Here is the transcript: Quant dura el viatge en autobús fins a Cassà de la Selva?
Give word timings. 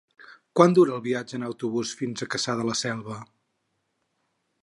Quant 0.59 0.71
dura 0.77 0.95
el 0.95 1.03
viatge 1.07 1.35
en 1.39 1.45
autobús 1.49 1.91
fins 2.01 2.25
a 2.25 2.29
Cassà 2.37 2.57
de 2.61 2.67
la 2.69 2.77
Selva? 2.81 3.21